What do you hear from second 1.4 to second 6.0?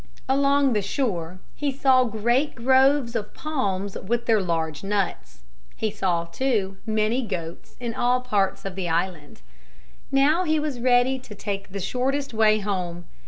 he saw great groves of palms with their large nuts. He